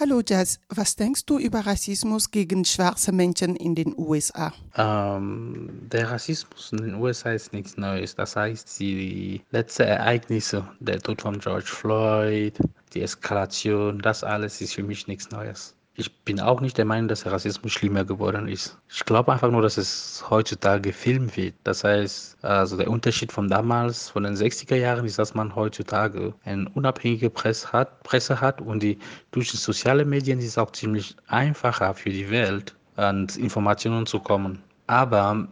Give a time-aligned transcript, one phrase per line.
[0.00, 4.50] Hallo Jazz, was denkst du über Rassismus gegen schwarze Menschen in den USA?
[4.74, 8.14] Ähm, der Rassismus in den USA ist nichts Neues.
[8.14, 12.58] Das heißt, die letzten Ereignisse, der Tod von George Floyd,
[12.94, 15.74] die Eskalation, das alles ist für mich nichts Neues.
[16.00, 18.78] Ich bin auch nicht der Meinung, dass Rassismus schlimmer geworden ist.
[18.88, 21.54] Ich glaube einfach nur, dass es heutzutage gefilmt wird.
[21.64, 26.32] Das heißt, also der Unterschied von damals, von den 60er Jahren, ist, dass man heutzutage
[26.46, 28.98] eine unabhängige Presse hat, Presse hat und die
[29.30, 34.20] durch die sozialen Medien ist es auch ziemlich einfacher für die Welt, an Informationen zu
[34.20, 34.62] kommen.
[34.86, 35.48] Aber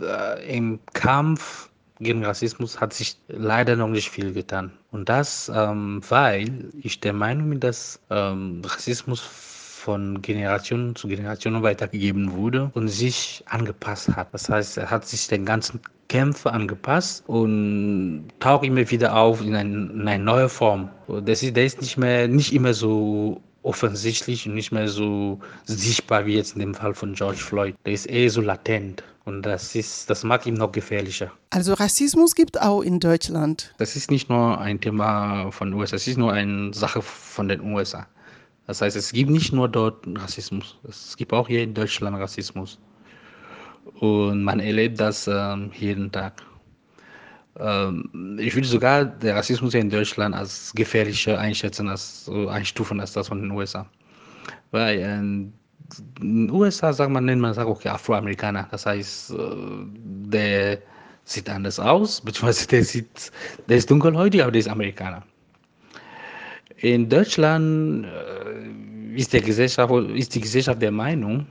[0.00, 4.70] äh, im Kampf gegen Rassismus hat sich leider noch nicht viel getan.
[4.92, 9.20] Und das, ähm, weil ich der Meinung bin, dass ähm, Rassismus
[9.82, 14.28] von Generation zu Generation weitergegeben wurde und sich angepasst hat.
[14.32, 19.56] Das heißt, er hat sich den ganzen Kämpfen angepasst und taucht immer wieder auf in,
[19.56, 20.88] ein, in eine neue Form.
[21.24, 26.26] Das ist, der ist nicht mehr nicht immer so offensichtlich und nicht mehr so sichtbar
[26.26, 27.74] wie jetzt in dem Fall von George Floyd.
[27.84, 29.02] Der ist eher so latent.
[29.24, 31.30] Und das, ist, das macht ihn noch gefährlicher.
[31.50, 33.72] Also Rassismus gibt auch in Deutschland.
[33.78, 37.48] Das ist nicht nur ein Thema von den USA, das ist nur eine Sache von
[37.48, 38.06] den USA.
[38.66, 42.78] Das heißt, es gibt nicht nur dort Rassismus, es gibt auch hier in Deutschland Rassismus.
[43.98, 46.42] Und man erlebt das ähm, jeden Tag.
[47.58, 53.00] Ähm, ich würde sogar den Rassismus hier in Deutschland als gefährlicher einschätzen, als so einstufen
[53.00, 53.86] als das von den USA.
[54.70, 55.52] Weil äh, in
[56.20, 58.68] den USA sagt man, nennt man sagt, okay, Afroamerikaner.
[58.70, 59.36] Das heißt, äh,
[59.96, 60.78] der
[61.24, 63.32] sieht anders aus, beziehungsweise der, sieht,
[63.68, 65.22] der ist dunkelhäutig, aber der ist Amerikaner.
[66.78, 68.08] In Deutschland äh,
[69.14, 71.46] ist, der Gesellschaft, ist die Gesellschaft der Meinung,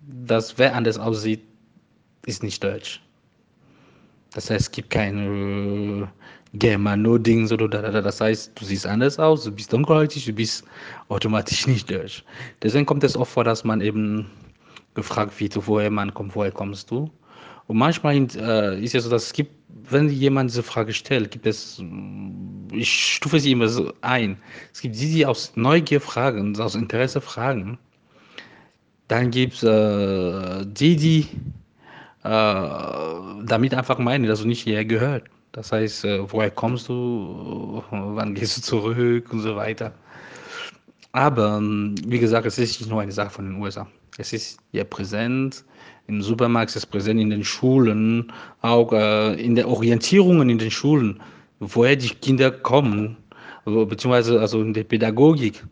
[0.00, 1.42] dass wer anders aussieht,
[2.26, 3.00] ist nicht deutsch.
[4.32, 6.10] Das heißt, es gibt keine
[6.54, 10.64] Germano-Dings oder da, da, Das heißt, du siehst anders aus, du bist dunkelhäutig, du bist
[11.08, 12.24] automatisch nicht deutsch.
[12.62, 14.30] Deswegen kommt es oft vor, dass man eben
[14.94, 17.10] gefragt wird, woher man kommt, woher kommst du?
[17.66, 19.52] Und manchmal äh, ist es so, dass es gibt,
[19.90, 21.82] wenn jemand diese Frage stellt, gibt es,
[22.72, 24.36] ich stufe sie immer so ein.
[24.72, 27.78] Es gibt die, die aus Neugier fragen, aus Interesse fragen.
[29.08, 31.20] Dann gibt es äh, die, die
[32.22, 32.28] äh,
[33.44, 35.24] damit einfach meinen, dass du nicht hierher gehört.
[35.52, 39.92] Das heißt, äh, woher kommst du, wann gehst du zurück und so weiter.
[41.12, 43.86] Aber wie gesagt, es ist nicht nur eine Sache von den USA.
[44.18, 45.64] Es ist hier präsent
[46.06, 51.20] im Supermarkt, ist präsent in den Schulen, auch äh, in der Orientierungen in den Schulen,
[51.60, 53.16] woher die Kinder kommen,
[53.64, 55.64] beziehungsweise also in der Pädagogik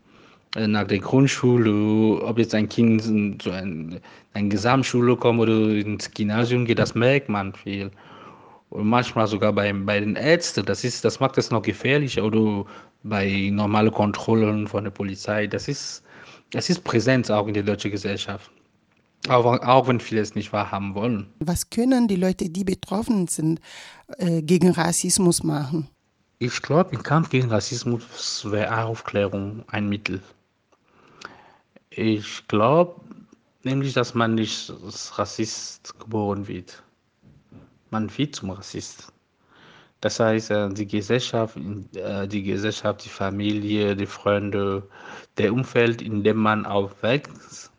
[0.55, 4.01] äh, nach der Grundschule, ob jetzt ein Kind in so ein,
[4.49, 7.91] Gesamtschule kommt oder ins Gymnasium geht, das merkt man viel.
[8.69, 12.65] Und manchmal sogar bei, bei den Ärzten, das, ist, das macht es noch gefährlicher oder
[13.03, 15.45] bei normalen Kontrollen von der Polizei.
[15.45, 16.03] Das ist,
[16.51, 18.49] das ist präsent auch in der deutschen Gesellschaft.
[19.29, 21.27] Auch, auch wenn viele es nicht wahrhaben wollen.
[21.39, 23.61] Was können die Leute, die betroffen sind,
[24.17, 25.89] äh, gegen Rassismus machen?
[26.39, 30.21] Ich glaube, im Kampf gegen Rassismus wäre Aufklärung ein Mittel.
[31.89, 32.99] Ich glaube
[33.63, 36.83] nämlich, dass man nicht als Rassist geboren wird.
[37.91, 39.13] Man wird zum Rassist.
[40.01, 41.55] Das heißt, äh, die Gesellschaft,
[41.95, 44.83] äh, die Gesellschaft, die Familie, die Freunde,
[45.37, 47.71] der Umfeld, in dem man aufwächst,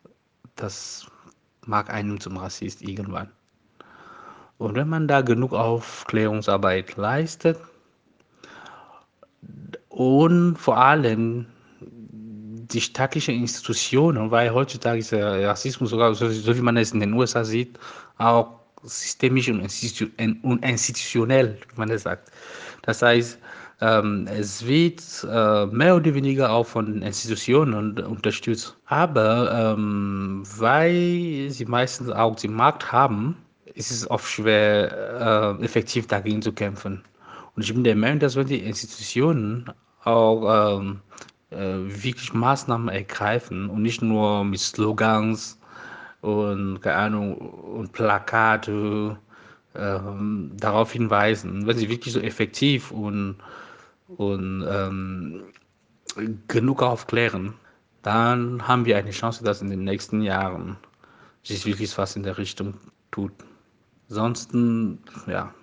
[0.56, 1.06] das
[1.66, 3.30] mag einem zum Rassist irgendwann.
[4.58, 7.58] Und wenn man da genug Aufklärungsarbeit leistet
[9.88, 11.47] und vor allem
[12.70, 17.44] die staatlichen Institutionen, weil heutzutage ist Rassismus sogar, so, wie man es in den USA
[17.44, 17.78] sieht,
[18.19, 22.31] auch systemisch und institutionell, wie man das sagt.
[22.82, 23.38] Das heißt,
[23.81, 28.77] ähm, es wird äh, mehr oder weniger auch von Institutionen unterstützt.
[28.87, 33.37] Aber ähm, weil sie meistens auch den Markt haben,
[33.75, 37.03] ist es oft schwer, äh, effektiv dagegen zu kämpfen.
[37.57, 39.71] Und ich bin der Meinung, dass wenn die Institutionen
[40.05, 41.01] auch ähm,
[41.51, 45.59] äh, wirklich Maßnahmen ergreifen und nicht nur mit Slogans
[46.20, 49.17] und keine Ahnung und Plakate
[49.75, 53.37] ähm, darauf hinweisen, wenn sie wirklich so effektiv und
[54.06, 55.44] und ähm,
[56.49, 57.55] genug aufklären,
[58.03, 60.76] dann haben wir eine Chance, dass in den nächsten Jahren
[61.43, 62.75] sich wirklich was in der Richtung
[63.11, 63.32] tut.
[64.09, 65.55] Ansonsten, ja,